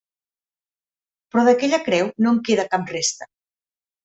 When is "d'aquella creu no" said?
1.49-2.33